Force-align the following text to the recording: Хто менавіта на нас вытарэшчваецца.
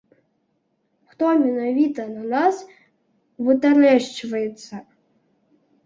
Хто 1.11 1.25
менавіта 1.43 2.01
на 2.15 2.23
нас 2.33 2.65
вытарэшчваецца. 3.47 4.73